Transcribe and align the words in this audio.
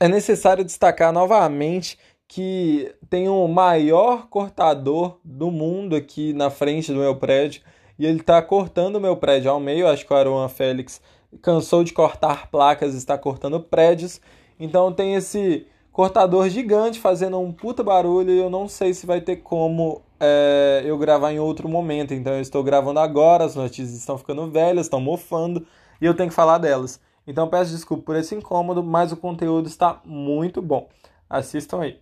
É 0.00 0.06
necessário 0.06 0.64
destacar 0.64 1.12
novamente 1.12 1.98
que 2.28 2.94
tem 3.08 3.28
o 3.28 3.48
maior 3.48 4.28
cortador 4.28 5.18
do 5.24 5.50
mundo 5.50 5.96
aqui 5.96 6.32
na 6.32 6.50
frente 6.50 6.92
do 6.92 6.98
meu 6.98 7.16
prédio 7.16 7.62
e 7.98 8.06
ele 8.06 8.20
está 8.20 8.40
cortando 8.40 8.96
o 8.96 9.00
meu 9.00 9.16
prédio 9.16 9.50
ao 9.50 9.58
meio. 9.58 9.88
Acho 9.88 10.06
que 10.06 10.12
o 10.12 10.16
Aruan 10.16 10.48
Félix 10.48 11.00
cansou 11.42 11.82
de 11.82 11.92
cortar 11.92 12.48
placas 12.48 12.94
e 12.94 12.98
está 12.98 13.18
cortando 13.18 13.58
prédios. 13.58 14.20
Então 14.60 14.92
tem 14.92 15.14
esse 15.14 15.66
cortador 15.90 16.48
gigante 16.48 17.00
fazendo 17.00 17.40
um 17.40 17.50
puta 17.50 17.82
barulho 17.82 18.30
e 18.30 18.38
eu 18.38 18.48
não 18.48 18.68
sei 18.68 18.94
se 18.94 19.04
vai 19.04 19.20
ter 19.20 19.36
como 19.36 20.00
é, 20.20 20.82
eu 20.84 20.96
gravar 20.96 21.32
em 21.32 21.40
outro 21.40 21.68
momento. 21.68 22.14
Então 22.14 22.34
eu 22.34 22.40
estou 22.40 22.62
gravando 22.62 23.00
agora, 23.00 23.44
as 23.44 23.56
notícias 23.56 23.98
estão 23.98 24.16
ficando 24.16 24.48
velhas, 24.48 24.86
estão 24.86 25.00
mofando 25.00 25.66
e 26.00 26.06
eu 26.06 26.14
tenho 26.14 26.28
que 26.28 26.34
falar 26.36 26.58
delas. 26.58 27.00
Então 27.28 27.46
peço 27.46 27.72
desculpa 27.72 28.04
por 28.04 28.16
esse 28.16 28.34
incômodo, 28.34 28.82
mas 28.82 29.12
o 29.12 29.16
conteúdo 29.16 29.68
está 29.68 30.00
muito 30.02 30.62
bom. 30.62 30.88
Assistam 31.28 31.82
aí. 31.82 32.00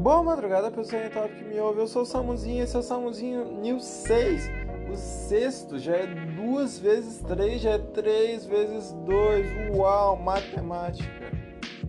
Boa 0.00 0.22
madrugada, 0.22 0.70
pessoal 0.70 1.02
top 1.10 1.34
que 1.34 1.42
me 1.42 1.58
ouve. 1.58 1.80
Eu 1.80 1.88
sou 1.88 2.02
o 2.02 2.06
Samuzinho, 2.06 2.62
esse 2.62 2.76
é 2.76 2.78
o 2.78 2.82
Samuzinho 2.82 3.60
News 3.60 3.84
6. 3.84 4.48
O 4.92 4.94
sexto 4.94 5.80
já 5.80 5.96
é 5.96 6.06
duas 6.06 6.78
vezes 6.78 7.20
três, 7.22 7.60
já 7.60 7.70
é 7.70 7.78
três 7.78 8.46
vezes 8.46 8.92
dois. 9.04 9.48
Uau, 9.74 10.16
matemática. 10.16 11.10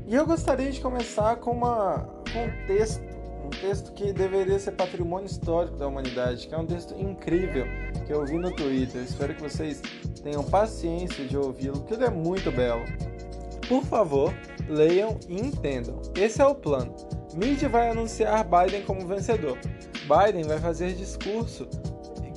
E 0.08 0.16
eu 0.16 0.26
gostaria 0.26 0.71
de 0.71 0.82
começar 0.82 1.35
com, 1.35 1.52
uma, 1.52 2.10
com 2.34 2.40
um 2.40 2.66
texto, 2.66 3.05
um 3.48 3.50
texto 3.50 3.94
que 3.94 4.12
deveria 4.12 4.60
ser 4.60 4.74
patrimônio 4.74 5.26
histórico 5.26 5.78
da 5.78 5.88
humanidade, 5.88 6.48
que 6.48 6.54
é 6.54 6.58
um 6.58 6.66
texto 6.66 6.94
incrível 7.00 7.66
que 8.05 8.14
eu 8.14 8.26
vi 8.26 8.38
no 8.38 8.52
Twitter. 8.52 9.02
espero 9.02 9.34
que 9.34 9.42
vocês 9.42 9.82
tenham 10.22 10.44
paciência 10.44 11.26
de 11.26 11.38
ouvi-lo, 11.38 11.80
porque 11.80 11.94
ele 11.94 12.04
é 12.04 12.10
muito 12.10 12.52
belo. 12.52 12.84
Por 13.68 13.84
favor, 13.84 14.34
leiam 14.68 15.18
e 15.30 15.40
entendam. 15.40 16.02
Esse 16.16 16.41
é 16.41 16.46
o 16.46 16.54
plano. 16.54 16.94
Mídia 17.34 17.70
vai 17.70 17.90
anunciar 17.90 18.46
Biden 18.46 18.84
como 18.84 19.08
vencedor. 19.08 19.58
Biden 20.04 20.43
vai 20.43 20.60
fazer 20.60 20.93
discurso 20.93 21.68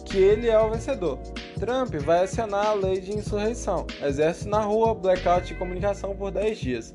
que 0.05 0.19
ele 0.19 0.49
é 0.49 0.61
o 0.61 0.71
vencedor. 0.71 1.19
Trump 1.59 1.95
vai 2.05 2.25
acionar 2.25 2.67
a 2.67 2.73
lei 2.73 3.01
de 3.01 3.13
insurreição, 3.13 3.87
exército 4.03 4.49
na 4.49 4.61
rua, 4.61 4.95
blackout 4.95 5.47
de 5.47 5.55
comunicação 5.55 6.17
por 6.17 6.31
10 6.31 6.59
dias. 6.59 6.95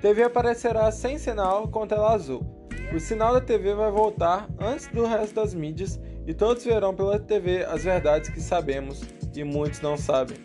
TV 0.00 0.22
aparecerá 0.24 0.90
sem 0.90 1.18
sinal 1.18 1.68
com 1.68 1.86
tela 1.86 2.12
azul. 2.12 2.59
O 2.92 2.98
sinal 2.98 3.32
da 3.34 3.40
TV 3.40 3.72
vai 3.74 3.88
voltar 3.88 4.48
antes 4.58 4.88
do 4.88 5.06
resto 5.06 5.36
das 5.36 5.54
mídias 5.54 6.00
e 6.26 6.34
todos 6.34 6.64
verão 6.64 6.92
pela 6.92 7.20
TV 7.20 7.64
as 7.64 7.84
verdades 7.84 8.30
que 8.30 8.40
sabemos 8.40 9.02
e 9.34 9.44
muitos 9.44 9.80
não 9.80 9.96
sabem. 9.96 10.36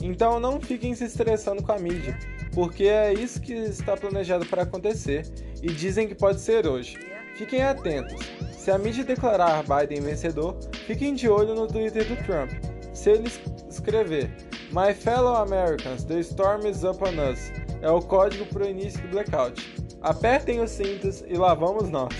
Então 0.00 0.38
não 0.38 0.60
fiquem 0.60 0.94
se 0.94 1.04
estressando 1.04 1.60
com 1.60 1.72
a 1.72 1.78
mídia, 1.78 2.16
porque 2.54 2.84
é 2.84 3.12
isso 3.12 3.40
que 3.40 3.52
está 3.52 3.96
planejado 3.96 4.46
para 4.46 4.62
acontecer 4.62 5.26
e 5.60 5.66
dizem 5.72 6.06
que 6.06 6.14
pode 6.14 6.40
ser 6.40 6.68
hoje. 6.68 6.96
Fiquem 7.36 7.62
atentos. 7.62 8.20
Se 8.52 8.70
a 8.70 8.78
mídia 8.78 9.02
declarar 9.02 9.64
Biden 9.64 10.00
vencedor, 10.00 10.56
fiquem 10.86 11.14
de 11.14 11.28
olho 11.28 11.52
no 11.52 11.66
Twitter 11.66 12.06
do 12.06 12.16
Trump. 12.24 12.50
Se 12.94 13.10
ele 13.10 13.28
escrever 13.68 14.30
My 14.70 14.94
fellow 14.94 15.34
Americans, 15.34 16.04
the 16.04 16.20
storm 16.20 16.64
is 16.64 16.84
upon 16.84 17.18
us, 17.18 17.50
é 17.82 17.90
o 17.90 18.00
código 18.00 18.46
para 18.46 18.66
o 18.66 18.68
início 18.68 19.00
do 19.02 19.08
blackout. 19.08 19.87
Apertem 20.00 20.60
os 20.60 20.70
cintos 20.70 21.24
e 21.26 21.34
lá 21.34 21.54
vamos 21.54 21.90
nós. 21.90 22.14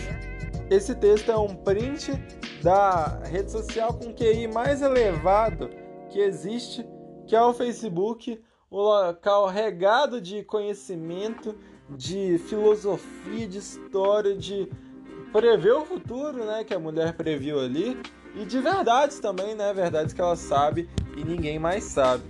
Esse 0.69 0.95
texto 0.95 1.31
é 1.31 1.39
um 1.39 1.55
print 1.55 2.13
da 2.63 3.21
rede 3.25 3.51
social 3.51 3.95
com 3.95 4.13
QI 4.13 4.49
mais 4.49 4.83
elevado 4.83 5.71
que 6.11 6.19
existe, 6.19 6.85
que 7.27 7.37
é 7.37 7.43
o 7.43 7.55
Facebook, 7.55 8.43
o 8.71 8.81
local 8.81 9.47
regado 9.47 10.21
de 10.21 10.43
conhecimento, 10.43 11.55
de 11.89 12.39
filosofia, 12.49 13.47
de 13.47 13.59
história, 13.59 14.35
de 14.35 14.69
prever 15.33 15.73
o 15.73 15.85
futuro, 15.85 16.45
né, 16.45 16.65
que 16.65 16.75
a 16.75 16.79
mulher 16.79 17.17
previu 17.17 17.61
ali, 17.61 17.97
e 18.35 18.45
de 18.45 18.59
verdades 18.61 19.21
também, 19.21 19.55
né, 19.55 19.73
verdades 19.73 20.13
que 20.13 20.21
ela 20.21 20.37
sabe 20.37 20.89
e 21.17 21.25
ninguém 21.25 21.59
mais 21.59 21.85
sabe. 21.85 22.25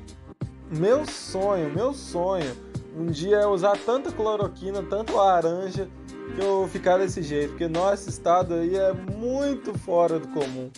Meu 0.70 1.06
sonho, 1.06 1.70
meu 1.70 1.94
sonho 1.94 2.67
um 2.97 3.06
dia 3.06 3.38
é 3.38 3.47
usar 3.47 3.76
tanta 3.78 4.10
cloroquina, 4.10 4.82
tanto 4.82 5.16
laranja, 5.16 5.88
que 6.34 6.41
eu 6.41 6.69
ficar 6.69 6.99
desse 6.99 7.22
jeito, 7.22 7.50
porque 7.50 7.69
nosso 7.69 8.09
estado 8.09 8.54
aí 8.54 8.76
é 8.76 8.93
muito 8.93 9.76
fora 9.78 10.19
do 10.19 10.28
comum. 10.28 10.71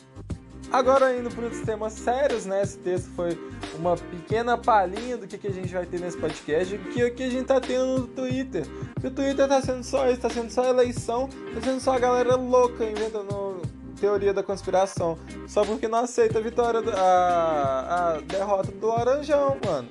Agora 0.73 1.17
indo 1.17 1.29
para 1.31 1.47
os 1.47 1.61
temas 1.63 1.95
sérios, 1.95 2.47
né? 2.47 2.63
Esse 2.63 2.79
texto 2.79 3.11
foi 3.17 3.37
uma 3.77 3.97
pequena 3.97 4.57
palhinha 4.57 5.17
do 5.17 5.27
que, 5.27 5.37
que 5.37 5.49
a 5.49 5.53
gente 5.53 5.73
vai 5.73 5.85
ter 5.85 6.01
nesse 6.01 6.17
podcast, 6.17 6.79
que 6.79 7.03
o 7.03 7.13
que 7.13 7.25
a 7.25 7.31
gente 7.31 7.47
tá 7.47 7.61
tendo 7.61 7.99
no 7.99 8.07
Twitter. 8.07 8.65
Porque 8.95 9.09
o 9.09 9.11
Twitter 9.11 9.49
tá 9.49 9.61
sendo 9.61 9.83
só 9.83 10.09
isso, 10.09 10.21
tá 10.21 10.31
sendo 10.31 10.49
só 10.51 10.65
eleição, 10.65 11.29
tá 11.55 11.61
sendo 11.61 11.81
só 11.81 11.95
a 11.95 11.99
galera 11.99 12.37
louca 12.37 12.85
inventando 12.85 13.61
teoria 14.01 14.33
da 14.33 14.45
conspiração. 14.45 15.19
Só 15.49 15.65
porque 15.65 15.89
não 15.89 15.99
aceita 15.99 16.39
a 16.39 16.43
vitória, 16.43 16.81
a, 16.95 18.15
a 18.15 18.21
derrota 18.21 18.71
do 18.71 18.87
Laranjão, 18.87 19.57
mano. 19.65 19.89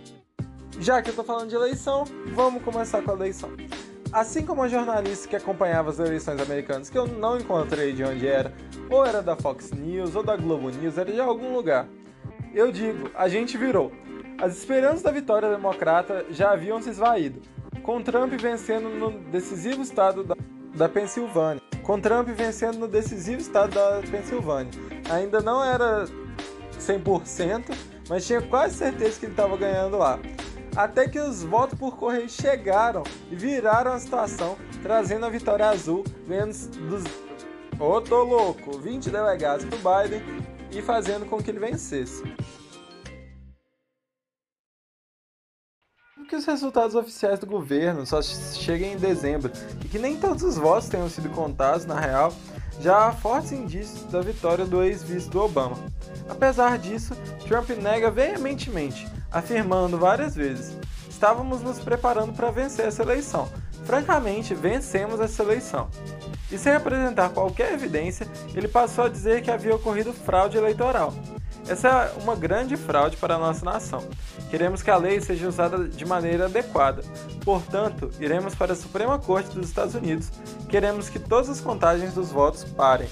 Já 0.79 1.01
que 1.01 1.09
eu 1.09 1.13
tô 1.13 1.25
falando 1.25 1.49
de 1.49 1.55
eleição, 1.55 2.05
vamos 2.33 2.63
começar 2.63 3.01
com 3.01 3.11
a 3.11 3.13
eleição. 3.13 3.51
Assim 4.13 4.45
como 4.45 4.63
a 4.63 4.67
jornalista 4.69 5.27
que 5.27 5.35
acompanhava 5.35 5.89
as 5.89 5.99
eleições 5.99 6.39
americanas, 6.39 6.89
que 6.89 6.97
eu 6.97 7.05
não 7.05 7.37
encontrei 7.37 7.91
de 7.91 8.01
onde 8.01 8.25
era, 8.25 8.53
ou 8.89 9.05
era 9.05 9.21
da 9.21 9.35
Fox 9.35 9.71
News 9.71 10.15
ou 10.15 10.23
da 10.23 10.37
Globo 10.37 10.69
News, 10.69 10.97
era 10.97 11.11
de 11.11 11.19
algum 11.19 11.53
lugar. 11.53 11.85
Eu 12.53 12.71
digo, 12.71 13.11
a 13.13 13.27
gente 13.27 13.57
virou. 13.57 13.91
As 14.41 14.57
esperanças 14.57 15.01
da 15.01 15.11
vitória 15.11 15.49
democrata 15.49 16.25
já 16.31 16.51
haviam 16.51 16.81
se 16.81 16.91
esvaído, 16.91 17.41
com 17.83 18.01
Trump 18.01 18.31
vencendo 18.39 18.87
no 18.87 19.11
decisivo 19.11 19.81
estado 19.81 20.23
da, 20.23 20.35
da 20.73 20.87
Pensilvânia. 20.87 21.61
Com 21.83 21.99
Trump 21.99 22.29
vencendo 22.29 22.79
no 22.79 22.87
decisivo 22.87 23.41
estado 23.41 23.75
da 23.75 24.01
Pensilvânia. 24.09 24.71
Ainda 25.09 25.41
não 25.41 25.61
era 25.61 26.05
100%, 26.79 27.75
mas 28.07 28.25
tinha 28.25 28.41
quase 28.41 28.75
certeza 28.75 29.19
que 29.19 29.25
ele 29.25 29.33
estava 29.33 29.57
ganhando 29.57 29.97
lá 29.97 30.17
até 30.75 31.07
que 31.07 31.19
os 31.19 31.43
votos 31.43 31.77
por 31.77 31.97
correio 31.97 32.29
chegaram 32.29 33.03
e 33.31 33.35
viraram 33.35 33.93
a 33.93 33.99
situação, 33.99 34.57
trazendo 34.81 35.25
a 35.25 35.29
vitória 35.29 35.69
azul, 35.69 36.03
ganhando 36.27 36.53
dos. 36.89 37.03
Ô, 37.79 37.93
oh, 37.93 38.01
tô 38.01 38.23
louco! 38.23 38.77
20 38.77 39.09
delegados 39.09 39.65
pro 39.65 39.77
Biden 39.77 40.21
e 40.71 40.81
fazendo 40.81 41.25
com 41.25 41.41
que 41.41 41.49
ele 41.49 41.59
vencesse. 41.59 42.23
que 46.29 46.35
os 46.35 46.45
resultados 46.45 46.95
oficiais 46.95 47.39
do 47.39 47.47
governo 47.47 48.05
só 48.05 48.21
cheguem 48.21 48.93
em 48.93 48.97
dezembro 48.97 49.51
e 49.83 49.87
que 49.87 49.97
nem 49.97 50.15
todos 50.15 50.43
os 50.43 50.57
votos 50.57 50.87
tenham 50.87 51.09
sido 51.09 51.27
contados 51.29 51.87
na 51.87 51.99
real, 51.99 52.31
já 52.79 53.07
há 53.07 53.11
fortes 53.11 53.51
indícios 53.51 54.03
da 54.11 54.21
vitória 54.21 54.63
do 54.63 54.83
ex-vice 54.83 55.27
do 55.27 55.41
Obama. 55.41 55.75
Apesar 56.29 56.77
disso, 56.77 57.15
Trump 57.47 57.71
nega 57.71 58.11
veementemente, 58.11 59.07
afirmando 59.31 59.97
várias 59.97 60.35
vezes: 60.35 60.77
estávamos 61.09 61.61
nos 61.61 61.79
preparando 61.79 62.33
para 62.33 62.51
vencer 62.51 62.87
essa 62.87 63.03
eleição. 63.03 63.49
Francamente, 63.85 64.53
vencemos 64.53 65.19
essa 65.19 65.43
eleição. 65.43 65.89
E 66.51 66.57
sem 66.57 66.73
apresentar 66.73 67.29
qualquer 67.29 67.73
evidência, 67.73 68.27
ele 68.55 68.67
passou 68.67 69.05
a 69.05 69.09
dizer 69.09 69.41
que 69.41 69.51
havia 69.51 69.75
ocorrido 69.75 70.13
fraude 70.13 70.57
eleitoral. 70.57 71.13
Essa 71.67 71.87
é 71.87 72.23
uma 72.23 72.35
grande 72.35 72.75
fraude 72.75 73.15
para 73.17 73.35
a 73.35 73.37
nossa 73.37 73.63
nação. 73.63 74.03
Queremos 74.49 74.81
que 74.81 74.89
a 74.89 74.97
lei 74.97 75.21
seja 75.21 75.47
usada 75.47 75.87
de 75.87 76.03
maneira 76.03 76.45
adequada. 76.45 77.03
Portanto, 77.45 78.09
iremos 78.19 78.55
para 78.55 78.73
a 78.73 78.75
Suprema 78.75 79.19
Corte 79.19 79.55
dos 79.55 79.67
Estados 79.67 79.93
Unidos. 79.93 80.31
Queremos 80.67 81.09
que 81.09 81.19
todas 81.19 81.47
as 81.47 81.61
contagens 81.61 82.13
dos 82.13 82.31
votos 82.31 82.63
parem 82.63 83.07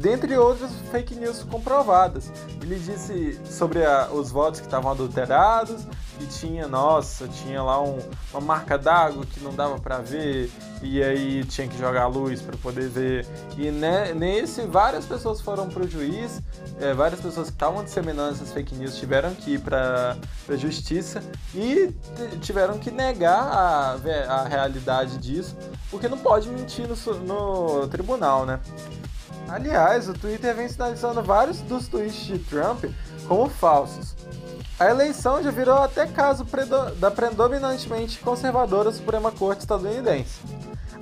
dentre 0.00 0.36
outras 0.36 0.72
fake 0.90 1.14
news 1.14 1.44
comprovadas. 1.44 2.32
Ele 2.62 2.78
disse 2.78 3.38
sobre 3.44 3.84
a, 3.84 4.08
os 4.10 4.30
votos 4.30 4.58
que 4.58 4.66
estavam 4.66 4.90
adulterados, 4.90 5.86
e 6.20 6.26
tinha, 6.26 6.68
nossa, 6.68 7.26
tinha 7.26 7.62
lá 7.62 7.82
um, 7.82 7.98
uma 8.30 8.40
marca 8.40 8.76
d'água 8.76 9.24
que 9.24 9.40
não 9.40 9.54
dava 9.54 9.78
para 9.78 9.98
ver, 9.98 10.50
e 10.82 11.02
aí 11.02 11.44
tinha 11.44 11.66
que 11.66 11.78
jogar 11.78 12.02
a 12.02 12.06
luz 12.06 12.42
para 12.42 12.56
poder 12.58 12.88
ver. 12.88 13.26
E 13.56 13.70
ne, 13.70 14.12
nesse, 14.12 14.62
várias 14.62 15.06
pessoas 15.06 15.40
foram 15.40 15.68
para 15.68 15.82
o 15.82 15.88
juiz, 15.88 16.42
é, 16.78 16.92
várias 16.92 17.20
pessoas 17.20 17.48
que 17.48 17.54
estavam 17.54 17.82
disseminando 17.82 18.34
essas 18.34 18.52
fake 18.52 18.74
news 18.74 18.98
tiveram 18.98 19.34
que 19.34 19.54
ir 19.54 19.60
para 19.60 20.16
justiça 20.56 21.22
e 21.54 21.94
tiveram 22.42 22.78
que 22.78 22.90
negar 22.90 23.42
a, 23.42 23.96
a 24.28 24.44
realidade 24.46 25.16
disso, 25.16 25.56
porque 25.90 26.06
não 26.06 26.18
pode 26.18 26.50
mentir 26.50 26.86
no, 26.86 27.14
no 27.20 27.88
tribunal, 27.88 28.44
né? 28.44 28.60
Aliás, 29.50 30.08
o 30.08 30.14
Twitter 30.14 30.54
vem 30.54 30.68
sinalizando 30.68 31.22
vários 31.22 31.60
dos 31.62 31.88
tweets 31.88 32.24
de 32.24 32.38
Trump 32.38 32.84
como 33.26 33.48
falsos. 33.48 34.14
A 34.78 34.88
eleição 34.88 35.42
já 35.42 35.50
virou 35.50 35.76
até 35.76 36.06
caso 36.06 36.46
da 36.98 37.10
predominantemente 37.10 38.20
conservadora 38.20 38.92
Suprema 38.92 39.32
Corte 39.32 39.62
estadunidense. 39.62 40.40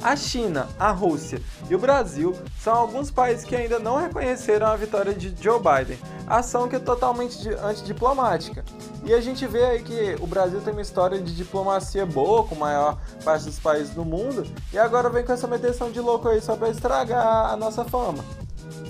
A 0.02 0.16
China, 0.16 0.66
a 0.78 0.90
Rússia 0.92 1.42
e 1.68 1.74
o 1.74 1.78
Brasil 1.78 2.34
são 2.58 2.72
alguns 2.72 3.10
países 3.10 3.44
que 3.44 3.54
ainda 3.54 3.78
não 3.78 3.96
reconheceram 3.96 4.68
a 4.68 4.76
vitória 4.76 5.12
de 5.12 5.34
Joe 5.42 5.58
Biden, 5.58 5.98
ação 6.26 6.68
que 6.68 6.76
é 6.76 6.78
totalmente 6.78 7.48
antidiplomática. 7.50 8.64
E 9.08 9.14
a 9.14 9.22
gente 9.22 9.46
vê 9.46 9.64
aí 9.64 9.82
que 9.82 10.16
o 10.20 10.26
Brasil 10.26 10.60
tem 10.60 10.70
uma 10.70 10.82
história 10.82 11.18
de 11.18 11.34
diplomacia 11.34 12.04
boa 12.04 12.46
com 12.46 12.54
a 12.56 12.58
maior 12.58 13.00
parte 13.24 13.46
dos 13.46 13.58
países 13.58 13.94
do 13.94 14.04
mundo 14.04 14.46
e 14.70 14.78
agora 14.78 15.08
vem 15.08 15.24
com 15.24 15.32
essa 15.32 15.46
meteção 15.46 15.90
de 15.90 15.98
louco 15.98 16.28
aí 16.28 16.42
só 16.42 16.54
para 16.54 16.68
estragar 16.68 17.50
a 17.50 17.56
nossa 17.56 17.86
fama. 17.86 18.22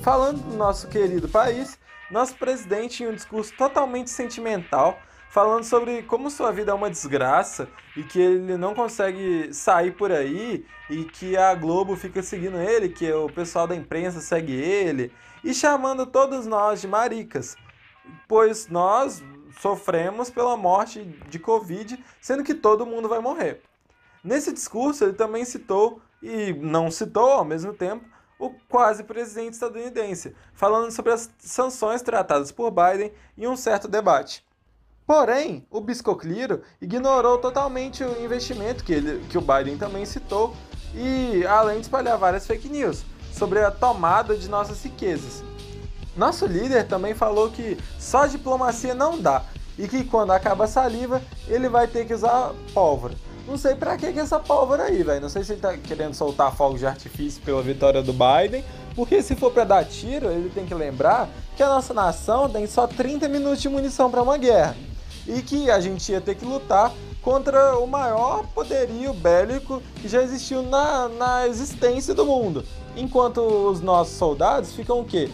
Falando 0.02 0.40
do 0.40 0.56
nosso 0.56 0.88
querido 0.88 1.28
país, 1.28 1.78
nosso 2.10 2.34
presidente, 2.34 3.04
em 3.04 3.06
um 3.06 3.14
discurso 3.14 3.54
totalmente 3.56 4.10
sentimental, 4.10 4.98
falando 5.30 5.62
sobre 5.62 6.02
como 6.02 6.32
sua 6.32 6.50
vida 6.50 6.72
é 6.72 6.74
uma 6.74 6.90
desgraça 6.90 7.68
e 7.96 8.02
que 8.02 8.20
ele 8.20 8.56
não 8.56 8.74
consegue 8.74 9.54
sair 9.54 9.92
por 9.92 10.10
aí 10.10 10.66
e 10.90 11.04
que 11.04 11.36
a 11.36 11.54
Globo 11.54 11.94
fica 11.94 12.24
seguindo 12.24 12.58
ele, 12.58 12.88
que 12.88 13.08
o 13.12 13.28
pessoal 13.28 13.68
da 13.68 13.76
imprensa 13.76 14.20
segue 14.20 14.52
ele 14.52 15.12
e 15.44 15.54
chamando 15.54 16.04
todos 16.04 16.44
nós 16.44 16.80
de 16.80 16.88
maricas, 16.88 17.54
pois 18.26 18.66
nós 18.66 19.22
sofremos 19.60 20.30
pela 20.30 20.56
morte 20.56 21.02
de 21.28 21.38
Covid, 21.38 22.02
sendo 22.20 22.44
que 22.44 22.54
todo 22.54 22.86
mundo 22.86 23.08
vai 23.08 23.20
morrer. 23.20 23.62
Nesse 24.22 24.52
discurso, 24.52 25.04
ele 25.04 25.12
também 25.12 25.44
citou, 25.44 26.00
e 26.22 26.52
não 26.52 26.90
citou 26.90 27.30
ao 27.30 27.44
mesmo 27.44 27.72
tempo, 27.72 28.04
o 28.38 28.50
quase 28.68 29.02
presidente 29.02 29.54
estadunidense, 29.54 30.34
falando 30.54 30.90
sobre 30.92 31.12
as 31.12 31.28
sanções 31.38 32.02
tratadas 32.02 32.52
por 32.52 32.70
Biden 32.70 33.12
em 33.36 33.48
um 33.48 33.56
certo 33.56 33.88
debate. 33.88 34.46
Porém, 35.04 35.66
o 35.70 35.80
Biscocliro 35.80 36.62
ignorou 36.80 37.38
totalmente 37.38 38.04
o 38.04 38.22
investimento 38.22 38.84
que, 38.84 38.92
ele, 38.92 39.26
que 39.28 39.38
o 39.38 39.40
Biden 39.40 39.78
também 39.78 40.04
citou 40.04 40.54
e 40.94 41.44
além 41.46 41.76
de 41.76 41.82
espalhar 41.82 42.18
várias 42.18 42.46
fake 42.46 42.68
news 42.68 43.04
sobre 43.32 43.60
a 43.60 43.70
tomada 43.70 44.36
de 44.36 44.48
nossas 44.48 44.82
riquezas. 44.82 45.42
Nosso 46.18 46.46
líder 46.46 46.88
também 46.88 47.14
falou 47.14 47.48
que 47.48 47.78
só 47.96 48.26
diplomacia 48.26 48.92
não 48.92 49.20
dá 49.20 49.44
e 49.78 49.86
que 49.86 50.02
quando 50.02 50.32
acaba 50.32 50.64
a 50.64 50.66
saliva 50.66 51.22
ele 51.46 51.68
vai 51.68 51.86
ter 51.86 52.04
que 52.04 52.12
usar 52.12 52.52
pólvora. 52.74 53.14
Não 53.46 53.56
sei 53.56 53.76
pra 53.76 53.96
que, 53.96 54.12
que 54.12 54.18
essa 54.18 54.40
pólvora 54.40 54.82
aí, 54.82 55.04
velho. 55.04 55.20
Não 55.20 55.28
sei 55.28 55.44
se 55.44 55.52
ele 55.52 55.60
tá 55.60 55.76
querendo 55.78 56.14
soltar 56.14 56.52
fogos 56.54 56.80
de 56.80 56.86
artifício 56.86 57.40
pela 57.42 57.62
vitória 57.62 58.02
do 58.02 58.12
Biden, 58.12 58.64
porque 58.96 59.22
se 59.22 59.36
for 59.36 59.52
para 59.52 59.62
dar 59.62 59.84
tiro, 59.84 60.28
ele 60.28 60.50
tem 60.50 60.66
que 60.66 60.74
lembrar 60.74 61.30
que 61.56 61.62
a 61.62 61.68
nossa 61.68 61.94
nação 61.94 62.48
tem 62.48 62.66
só 62.66 62.88
30 62.88 63.28
minutos 63.28 63.62
de 63.62 63.68
munição 63.68 64.10
para 64.10 64.20
uma 64.20 64.36
guerra 64.36 64.76
e 65.24 65.40
que 65.40 65.70
a 65.70 65.78
gente 65.78 66.10
ia 66.10 66.20
ter 66.20 66.34
que 66.34 66.44
lutar 66.44 66.92
contra 67.22 67.78
o 67.78 67.86
maior 67.86 68.44
poderio 68.48 69.12
bélico 69.12 69.80
que 70.02 70.08
já 70.08 70.20
existiu 70.20 70.62
na, 70.64 71.08
na 71.08 71.46
existência 71.46 72.12
do 72.12 72.26
mundo. 72.26 72.64
Enquanto 72.96 73.38
os 73.38 73.80
nossos 73.80 74.14
soldados 74.16 74.72
ficam 74.72 74.98
o 74.98 75.04
quê? 75.04 75.30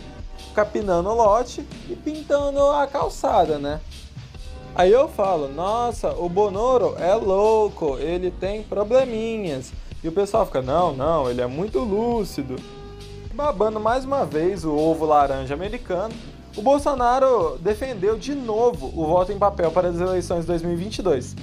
Capinando 0.54 1.08
o 1.08 1.14
lote 1.14 1.66
e 1.88 1.96
pintando 1.96 2.60
a 2.70 2.86
calçada, 2.86 3.58
né? 3.58 3.80
Aí 4.74 4.90
eu 4.90 5.08
falo, 5.08 5.48
nossa, 5.48 6.12
o 6.14 6.28
Bonoro 6.28 6.96
é 6.98 7.14
louco, 7.14 7.96
ele 7.98 8.30
tem 8.30 8.62
probleminhas. 8.62 9.72
E 10.02 10.08
o 10.08 10.12
pessoal 10.12 10.44
fica, 10.44 10.60
não, 10.60 10.94
não, 10.94 11.30
ele 11.30 11.40
é 11.40 11.46
muito 11.46 11.78
lúcido. 11.78 12.56
Babando 13.32 13.78
mais 13.78 14.04
uma 14.04 14.26
vez 14.26 14.64
o 14.64 14.74
ovo 14.74 15.04
laranja 15.04 15.54
americano, 15.54 16.14
o 16.56 16.62
Bolsonaro 16.62 17.56
defendeu 17.58 18.16
de 18.16 18.34
novo 18.34 18.92
o 18.94 19.06
voto 19.06 19.32
em 19.32 19.38
papel 19.38 19.70
para 19.70 19.88
as 19.88 20.00
eleições 20.00 20.40
de 20.42 20.48
2022. 20.48 21.34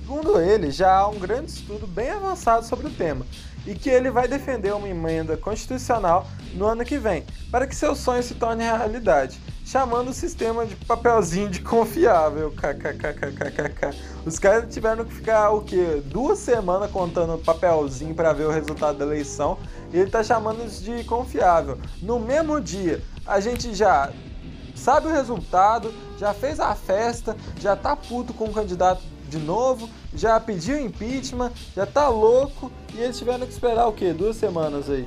Segundo 0.00 0.40
ele, 0.40 0.70
já 0.70 0.96
há 0.96 1.08
um 1.08 1.18
grande 1.18 1.50
estudo 1.50 1.86
bem 1.86 2.10
avançado 2.10 2.64
sobre 2.66 2.86
o 2.86 2.90
tema 2.90 3.24
e 3.66 3.74
que 3.74 3.90
ele 3.90 4.10
vai 4.10 4.26
defender 4.26 4.74
uma 4.74 4.88
emenda 4.88 5.36
constitucional 5.36 6.26
no 6.54 6.66
ano 6.66 6.84
que 6.84 6.98
vem, 6.98 7.24
para 7.50 7.66
que 7.66 7.74
seu 7.74 7.94
sonho 7.94 8.22
se 8.22 8.34
torne 8.34 8.64
realidade, 8.64 9.38
chamando 9.64 10.08
o 10.08 10.12
sistema 10.12 10.66
de 10.66 10.74
papelzinho 10.76 11.48
de 11.48 11.60
confiável. 11.60 12.50
KKKKKK. 12.52 13.96
Os 14.26 14.38
caras 14.38 14.72
tiveram 14.72 15.04
que 15.04 15.14
ficar 15.14 15.50
o 15.50 15.62
quê? 15.62 16.02
Duas 16.06 16.38
semanas 16.38 16.90
contando 16.90 17.38
papelzinho 17.38 18.14
para 18.14 18.32
ver 18.32 18.44
o 18.44 18.50
resultado 18.50 18.98
da 18.98 19.04
eleição 19.04 19.58
e 19.92 19.98
ele 19.98 20.10
tá 20.10 20.22
chamando 20.22 20.64
isso 20.64 20.82
de 20.82 21.04
confiável. 21.04 21.78
No 22.02 22.18
mesmo 22.18 22.60
dia, 22.60 23.02
a 23.26 23.38
gente 23.40 23.74
já 23.74 24.10
sabe 24.74 25.06
o 25.06 25.12
resultado, 25.12 25.92
já 26.18 26.32
fez 26.32 26.58
a 26.58 26.74
festa, 26.74 27.36
já 27.60 27.76
tá 27.76 27.94
puto 27.94 28.32
com 28.32 28.44
o 28.44 28.52
candidato 28.52 29.02
de 29.28 29.38
novo, 29.38 29.88
já 30.14 30.38
pediu 30.40 30.80
impeachment, 30.80 31.52
já 31.74 31.86
tá 31.86 32.08
louco 32.08 32.70
e 32.94 33.00
eles 33.00 33.18
tiveram 33.18 33.46
que 33.46 33.52
esperar 33.52 33.86
o 33.86 33.92
quê? 33.92 34.12
Duas 34.12 34.36
semanas 34.36 34.88
aí. 34.88 35.06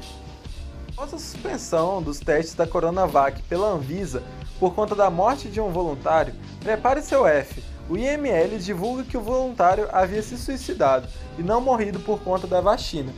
Após 0.92 1.14
a 1.14 1.18
suspensão 1.18 2.02
dos 2.02 2.20
testes 2.20 2.56
da 2.56 2.68
Coronavac 2.68 3.42
pela 3.44 3.68
Anvisa 3.68 4.24
por 4.60 4.74
conta 4.74 4.96
da 4.96 5.10
morte 5.10 5.50
de 5.50 5.60
um 5.60 5.70
voluntário, 5.70 6.34
prepare 6.60 7.02
seu 7.02 7.26
F. 7.28 7.64
O 7.90 7.98
IML 7.98 8.58
divulga 8.60 9.04
que 9.04 9.18
o 9.18 9.22
voluntário 9.22 9.90
havia 9.92 10.22
se 10.22 10.38
suicidado 10.38 11.08
e 11.38 11.44
não 11.44 11.60
morrido 11.60 12.00
por 12.00 12.20
conta 12.22 12.48
da 12.48 12.62
vacina. 12.62 13.12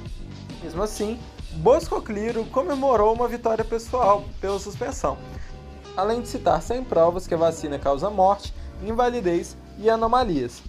Mesmo 0.63 0.81
assim, 0.81 1.19
Bosco 1.57 2.01
Cliro 2.01 2.45
comemorou 2.45 3.13
uma 3.13 3.27
vitória 3.27 3.63
pessoal 3.63 4.23
pela 4.41 4.57
suspensão 4.57 5.17
além 5.95 6.21
de 6.21 6.27
citar 6.27 6.61
sem 6.61 6.83
provas 6.83 7.27
que 7.27 7.33
a 7.33 7.37
vacina 7.37 7.79
causa 7.79 8.09
morte, 8.09 8.53
invalidez 8.83 9.55
e 9.77 9.89
anomalias. 9.89 10.61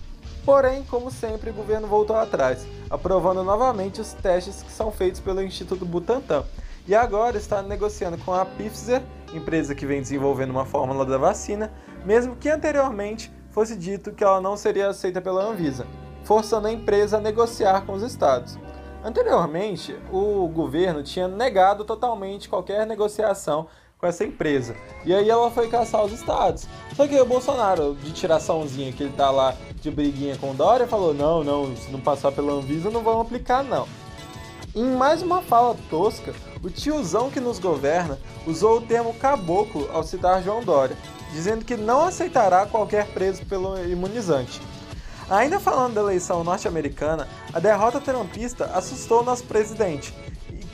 Porém, 0.47 0.85
como 0.85 1.11
sempre, 1.11 1.51
o 1.51 1.53
governo 1.53 1.89
voltou 1.89 2.15
atrás, 2.15 2.65
aprovando 2.89 3.43
novamente 3.43 4.01
os 4.01 4.13
testes 4.13 4.63
que 4.63 4.71
são 4.71 4.93
feitos 4.93 5.21
pelo 5.21 5.43
Instituto 5.43 5.85
Butantan, 5.85 6.45
e 6.87 6.95
agora 6.95 7.37
está 7.37 7.61
negociando 7.61 8.17
com 8.19 8.33
a 8.33 8.45
Pfizer, 8.45 9.03
empresa 9.35 9.75
que 9.75 9.85
vem 9.85 10.01
desenvolvendo 10.01 10.51
uma 10.51 10.65
fórmula 10.65 11.05
da 11.05 11.19
vacina, 11.19 11.73
mesmo 12.05 12.37
que 12.37 12.49
anteriormente 12.49 13.33
fosse 13.51 13.75
dito 13.75 14.13
que 14.13 14.23
ela 14.23 14.41
não 14.41 14.57
seria 14.57 14.89
aceita 14.89 15.21
pela 15.21 15.43
Anvisa, 15.43 15.85
forçando 16.23 16.69
a 16.69 16.73
empresa 16.73 17.17
a 17.17 17.21
negociar 17.21 17.85
com 17.85 17.95
os 17.95 18.05
estados. 18.05 18.57
Anteriormente, 19.03 19.99
o 20.13 20.47
governo 20.47 21.03
tinha 21.03 21.27
negado 21.27 21.85
totalmente 21.85 22.49
qualquer 22.49 22.87
negociação 22.87 23.67
com 23.99 24.07
essa 24.07 24.25
empresa. 24.25 24.77
E 25.05 25.15
aí 25.15 25.29
ela 25.29 25.51
foi 25.51 25.69
caçar 25.69 26.05
os 26.05 26.13
estados. 26.13 26.67
Só 26.95 27.07
que 27.07 27.19
o 27.19 27.25
Bolsonaro, 27.25 27.97
de 28.03 28.13
tiraçãozinha 28.13 28.93
que 28.93 29.03
ele 29.03 29.13
tá 29.13 29.31
lá 29.31 29.55
de 29.81 29.91
briguinha 29.91 30.37
com 30.37 30.51
o 30.51 30.55
Dória, 30.55 30.87
falou: 30.87 31.15
não, 31.15 31.43
não, 31.43 31.77
se 31.77 31.91
não 31.91 32.01
passar 32.01 32.33
pela 32.33 32.53
Anvisa 32.53 32.91
não 32.91 33.03
vão 33.03 33.21
aplicar, 33.21 33.63
não. 33.63 33.89
Em 34.75 34.85
mais 34.85 35.23
uma 35.23 35.41
fala 35.41 35.75
tosca, 35.89 36.35
o 36.63 36.69
tiozão 36.69 37.31
que 37.31 37.41
nos 37.41 37.59
governa 37.59 38.19
usou 38.47 38.77
o 38.77 38.83
termo 38.83 39.15
caboclo 39.15 39.89
ao 39.91 40.03
citar 40.03 40.43
João 40.43 40.63
Dória, 40.63 40.97
dizendo 41.33 41.65
que 41.65 41.79
não 41.79 42.03
aceitará 42.03 42.67
qualquer 42.67 43.07
preso 43.07 43.45
pelo 43.47 43.83
imunizante. 43.87 44.61
Ainda 45.31 45.59
falando 45.59 45.95
da 45.95 46.03
eleição 46.03 46.45
norte-americana, 46.45 47.27
a 47.53 47.59
derrota 47.59 48.01
trampista 48.01 48.67
assustou 48.67 49.25
nosso 49.25 49.45
presidente, 49.45 50.15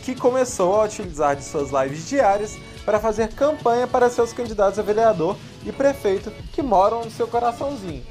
que 0.03 0.17
começou 0.17 0.81
a 0.81 0.85
utilizar 0.85 1.37
de 1.37 1.45
suas 1.45 1.71
lives 1.71 2.09
diárias 2.09 2.59
para 2.85 3.01
fazer 3.01 3.29
campanha 3.29 3.87
para 3.87 4.11
seus 4.11 4.33
candidatos 4.33 4.79
a 4.79 4.83
vereador 4.83 5.37
e 5.65 5.73
prefeito 5.73 6.31
que 6.53 6.63
moram 6.63 7.05
no 7.05 7.11
seu 7.11 7.27
coraçãozinho. 7.27 8.05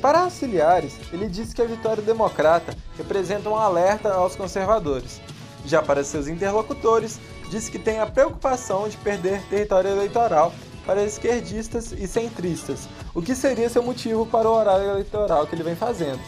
Para 0.00 0.20
auxiliares, 0.20 0.96
ele 1.12 1.28
disse 1.28 1.54
que 1.54 1.62
a 1.62 1.66
vitória 1.66 2.02
democrata 2.02 2.76
representa 2.96 3.48
um 3.48 3.56
alerta 3.56 4.12
aos 4.12 4.34
conservadores. 4.34 5.20
Já 5.64 5.80
para 5.80 6.02
seus 6.02 6.26
interlocutores, 6.26 7.20
disse 7.48 7.70
que 7.70 7.78
tem 7.78 8.00
a 8.00 8.06
preocupação 8.06 8.88
de 8.88 8.96
perder 8.96 9.42
território 9.48 9.90
eleitoral 9.90 10.52
para 10.84 11.04
esquerdistas 11.04 11.92
e 11.92 12.08
centristas, 12.08 12.88
o 13.14 13.22
que 13.22 13.34
seria 13.36 13.68
seu 13.68 13.82
motivo 13.82 14.26
para 14.26 14.48
o 14.48 14.52
horário 14.52 14.90
eleitoral 14.90 15.46
que 15.46 15.54
ele 15.54 15.62
vem 15.62 15.76
fazendo. 15.76 16.20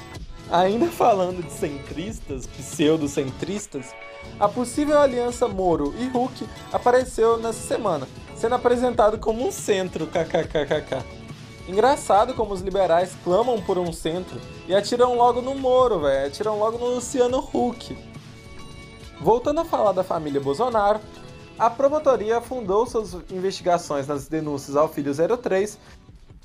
Ainda 0.51 0.87
falando 0.87 1.43
de 1.43 1.53
centristas, 1.53 2.47
pseudo-centristas, 2.47 3.95
a 4.39 4.49
possível 4.49 4.99
aliança 4.99 5.49
Moro 5.49 5.95
e 5.99 6.07
Hulk 6.09 6.47
apareceu 6.73 7.39
nessa 7.39 7.67
semana, 7.67 8.07
sendo 8.37 8.55
apresentado 8.55 9.19
como 9.19 9.47
um 9.47 9.51
centro, 9.51 10.07
kkkk. 10.07 11.03
Engraçado 11.67 12.35
como 12.35 12.53
os 12.53 12.61
liberais 12.61 13.17
clamam 13.25 13.61
por 13.63 13.79
um 13.79 13.93
centro 13.93 14.39
e 14.69 14.75
atiram 14.75 15.17
logo 15.17 15.41
no 15.41 15.55
Moro, 15.55 16.01
velho, 16.01 16.27
atiram 16.27 16.59
logo 16.59 16.77
no 16.77 16.95
Luciano 16.95 17.39
Huck. 17.39 17.97
Voltando 19.21 19.61
a 19.61 19.65
falar 19.65 19.93
da 19.93 20.05
família 20.05 20.41
Bolsonaro, 20.41 21.01
a 21.59 21.71
promotoria 21.71 22.41
fundou 22.41 22.85
suas 22.85 23.15
investigações 23.31 24.07
nas 24.07 24.29
denúncias 24.29 24.77
ao 24.77 24.89
filho 24.89 25.13
03 25.15 25.79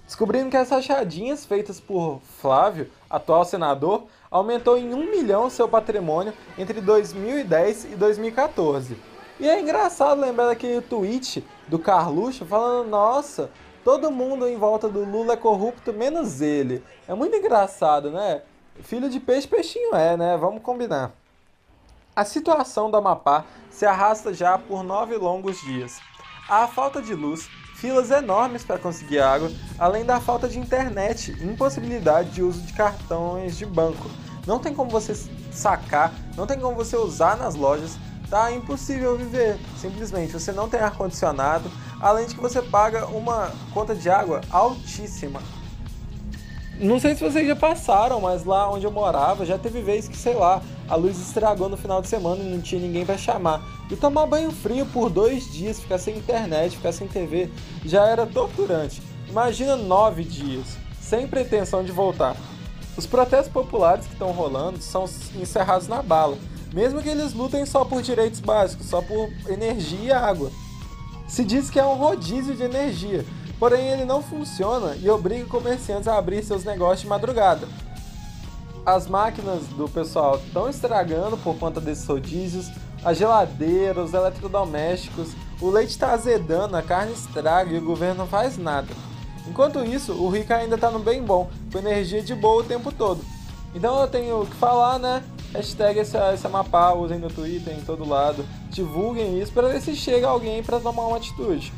descobrindo 0.10 0.50
que 0.50 0.58
as 0.58 0.72
rachadinhas 0.72 1.46
feitas 1.46 1.80
por 1.80 2.20
Flávio, 2.42 2.90
atual 3.08 3.46
senador, 3.46 4.08
aumentou 4.32 4.76
em 4.76 4.92
um 4.92 5.12
milhão 5.12 5.52
seu 5.52 5.70
patrimônio 5.70 6.34
entre 6.58 6.82
2010 6.82 7.86
e 7.86 7.96
2014. 7.96 8.98
E 9.40 9.48
é 9.48 9.62
engraçado 9.62 10.20
lembrar 10.20 10.48
daquele 10.48 10.82
tweet 10.82 11.46
do 11.68 11.78
Carluxo 11.78 12.44
falando: 12.44 12.90
Nossa, 12.90 13.52
todo 13.84 14.10
mundo 14.10 14.48
em 14.48 14.58
volta 14.58 14.90
do 14.90 15.06
Lula 15.06 15.34
é 15.34 15.38
corrupto, 15.38 15.94
menos 15.94 16.42
ele. 16.42 16.84
É 17.08 17.14
muito 17.14 17.36
engraçado, 17.36 18.10
né? 18.10 18.42
Filho 18.82 19.12
de 19.12 19.20
peixe, 19.20 19.48
peixinho 19.48 19.94
é, 19.94 20.18
né? 20.18 20.36
Vamos 20.38 20.64
combinar. 20.64 21.12
A 22.16 22.26
situação 22.26 22.90
do 22.90 22.98
Amapá 22.98 23.46
se 23.70 23.86
arrasta 23.86 24.34
já 24.34 24.58
por 24.58 24.82
nove 24.82 25.16
longos 25.18 25.62
dias. 25.62 26.00
A 26.50 26.68
falta 26.68 27.00
de 27.00 27.14
luz 27.14 27.48
filas 27.80 28.12
enormes 28.12 28.64
para 28.64 28.78
conseguir 28.78 29.20
água, 29.20 29.52
além 29.78 30.04
da 30.04 30.20
falta 30.20 30.48
de 30.48 30.60
internet 30.60 31.36
e 31.40 31.46
impossibilidade 31.46 32.32
de 32.32 32.44
uso 32.44 32.62
de 32.62 32.74
cartões 32.74 33.58
de 33.58 33.66
banco. 33.66 34.10
Não 34.46 34.60
tem 34.60 34.74
como 34.74 34.90
você 34.90 35.16
sacar, 35.52 36.14
não 36.36 36.46
tem 36.46 36.60
como 36.60 36.76
você 36.76 36.98
usar 36.98 37.38
nas 37.38 37.56
lojas, 37.56 37.98
tá 38.30 38.52
impossível 38.52 39.18
viver. 39.18 39.58
Simplesmente 39.80 40.34
você 40.34 40.52
não 40.52 40.68
tem 40.68 40.80
ar 40.80 40.92
condicionado, 40.92 41.72
além 42.02 42.28
de 42.28 42.36
que 42.36 42.42
você 42.42 42.62
paga 42.62 43.08
uma 43.08 43.52
conta 43.74 43.96
de 43.96 44.10
água 44.10 44.42
altíssima. 44.52 45.42
Não 46.80 46.98
sei 46.98 47.14
se 47.14 47.22
vocês 47.22 47.46
já 47.46 47.58
passaram, 47.58 48.22
mas 48.22 48.46
lá 48.46 48.72
onde 48.72 48.86
eu 48.86 48.92
morava 48.92 49.46
já 49.46 49.58
teve 49.58 49.82
vez 49.82 50.08
que, 50.08 50.16
sei 50.16 50.34
lá, 50.34 50.62
a 50.88 50.96
luz 50.96 51.20
estragou 51.20 51.68
no 51.68 51.76
final 51.76 52.02
de 52.02 52.08
semana 52.08 52.42
e 52.42 52.50
não 52.50 52.62
tinha 52.62 52.80
ninguém 52.80 53.06
para 53.06 53.18
chamar. 53.18 53.62
E 53.92 53.98
tomar 53.98 54.26
banho 54.26 54.50
frio 54.50 54.86
por 54.86 55.10
dois 55.10 55.52
dias, 55.52 55.82
ficar 55.82 55.98
sem 55.98 56.18
internet, 56.18 56.78
ficar 56.78 56.94
sem 56.94 57.06
TV, 57.06 57.50
já 57.84 58.06
era 58.06 58.26
torturante. 58.26 59.02
Imagina 59.28 59.76
nove 59.76 60.24
dias, 60.24 60.78
sem 61.02 61.28
pretensão 61.28 61.84
de 61.84 61.92
voltar. 61.92 62.38
Os 62.96 63.06
protestos 63.06 63.52
populares 63.52 64.06
que 64.06 64.14
estão 64.14 64.32
rolando 64.32 64.82
são 64.82 65.04
encerrados 65.36 65.90
na 65.90 66.02
bala, 66.02 66.38
mesmo 66.74 67.02
que 67.02 67.10
eles 67.10 67.34
lutem 67.34 67.66
só 67.66 67.84
por 67.84 68.02
direitos 68.02 68.40
básicos, 68.40 68.88
só 68.88 69.02
por 69.02 69.30
energia 69.50 70.00
e 70.02 70.12
água. 70.14 70.50
Se 71.28 71.44
diz 71.44 71.70
que 71.70 71.78
é 71.78 71.86
um 71.86 71.96
rodízio 71.96 72.56
de 72.56 72.64
energia, 72.64 73.26
Porém, 73.60 73.90
ele 73.90 74.06
não 74.06 74.24
funciona 74.24 74.96
e 74.96 75.10
obriga 75.10 75.46
comerciantes 75.46 76.08
a 76.08 76.18
abrir 76.18 76.44
seus 76.44 76.64
negócios 76.64 77.02
de 77.02 77.08
madrugada. 77.08 77.68
As 78.86 79.08
máquinas 79.08 79.68
do 79.78 79.90
pessoal 79.90 80.38
estão 80.38 80.70
estragando 80.70 81.38
por 81.38 81.58
conta 81.58 81.82
desses 81.82 82.08
rodízios, 82.08 82.72
a 83.04 83.14
geladeira, 83.14 84.02
os 84.02 84.14
eletrodomésticos, 84.14 85.32
o 85.62 85.70
leite 85.70 85.92
está 85.92 86.14
azedando, 86.14 86.76
a 86.76 86.82
carne 86.82 87.12
estraga 87.14 87.72
e 87.72 87.78
o 87.78 87.86
governo 87.86 88.20
não 88.20 88.28
faz 88.28 88.58
nada. 88.58 88.88
Enquanto 89.48 89.84
isso, 89.84 90.14
o 90.14 90.30
rico 90.30 90.54
ainda 90.54 90.76
está 90.76 90.90
no 90.90 91.00
bem 91.00 91.22
bom, 91.22 91.50
com 91.72 91.80
energia 91.80 92.22
de 92.22 92.34
boa 92.36 92.62
o 92.62 92.66
tempo 92.66 92.92
todo. 92.92 93.22
Então 93.76 94.00
eu 94.00 94.08
tenho 94.08 94.46
que 94.46 94.56
falar, 94.56 94.98
né? 94.98 95.24
Hashtag 95.54 96.00
esse, 96.00 96.18
esse 96.18 96.46
Amapá, 96.46 96.94
usem 96.94 97.18
no 97.20 97.30
Twitter, 97.30 97.74
em 97.74 97.82
todo 97.82 98.08
lado. 98.08 98.46
Divulguem 98.70 99.40
isso 99.40 99.52
para 99.52 99.68
ver 99.68 99.82
se 99.82 99.96
chega 99.96 100.28
alguém 100.28 100.64
para 100.64 100.80
tomar 100.80 101.08
uma 101.08 101.18
atitude. 101.18 101.74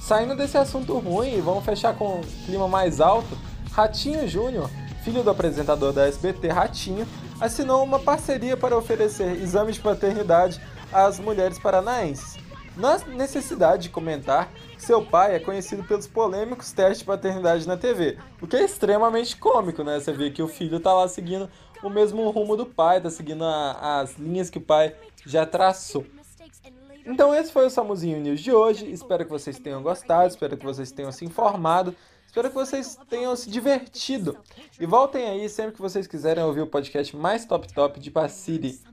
Saindo 0.00 0.34
desse 0.34 0.56
assunto 0.56 0.98
ruim, 0.98 1.40
vamos 1.40 1.64
fechar 1.64 1.94
com 1.94 2.16
um 2.16 2.20
clima 2.44 2.66
mais 2.66 3.00
alto. 3.00 3.36
Ratinho 3.70 4.26
Júnior, 4.26 4.68
filho 5.04 5.22
do 5.22 5.30
apresentador 5.30 5.92
da 5.92 6.08
SBT 6.08 6.48
Ratinho, 6.48 7.06
assinou 7.40 7.84
uma 7.84 7.98
parceria 7.98 8.56
para 8.56 8.76
oferecer 8.76 9.40
exames 9.40 9.76
de 9.76 9.82
paternidade 9.82 10.60
às 10.92 11.20
mulheres 11.20 11.58
paranaenses. 11.58 12.38
Na 12.76 12.98
necessidade 12.98 13.84
de 13.84 13.88
comentar 13.90 14.50
seu 14.78 15.04
pai 15.04 15.36
é 15.36 15.38
conhecido 15.38 15.84
pelos 15.84 16.06
polêmicos 16.06 16.72
testes 16.72 17.00
de 17.00 17.04
paternidade 17.04 17.68
na 17.68 17.76
TV, 17.76 18.16
o 18.40 18.46
que 18.46 18.56
é 18.56 18.64
extremamente 18.64 19.36
cômico, 19.36 19.84
né? 19.84 20.00
Você 20.00 20.12
vê 20.12 20.30
que 20.30 20.42
o 20.42 20.48
filho 20.48 20.80
tá 20.80 20.92
lá 20.94 21.06
seguindo 21.06 21.48
o 21.82 21.90
mesmo 21.90 22.28
rumo 22.30 22.56
do 22.56 22.64
pai, 22.64 23.00
tá 23.00 23.10
seguindo 23.10 23.44
a, 23.44 24.00
as 24.00 24.16
linhas 24.16 24.48
que 24.48 24.58
o 24.58 24.62
pai 24.62 24.94
já 25.26 25.44
traçou. 25.44 26.04
Então 27.04 27.34
esse 27.34 27.52
foi 27.52 27.66
o 27.66 27.70
Samuzinho 27.70 28.20
News 28.20 28.40
de 28.40 28.52
hoje. 28.52 28.90
Espero 28.90 29.24
que 29.24 29.30
vocês 29.30 29.58
tenham 29.58 29.82
gostado, 29.82 30.28
espero 30.28 30.56
que 30.56 30.64
vocês 30.64 30.90
tenham 30.92 31.12
se 31.12 31.24
informado, 31.24 31.94
espero 32.26 32.48
que 32.48 32.54
vocês 32.54 32.98
tenham 33.08 33.34
se 33.34 33.50
divertido. 33.50 34.36
E 34.78 34.86
voltem 34.86 35.28
aí 35.28 35.48
sempre 35.48 35.72
que 35.72 35.80
vocês 35.80 36.06
quiserem 36.06 36.44
ouvir 36.44 36.60
o 36.60 36.66
podcast 36.66 37.16
mais 37.16 37.44
top 37.44 37.72
top 37.72 37.98
de 37.98 38.10
Passiri. 38.10 38.90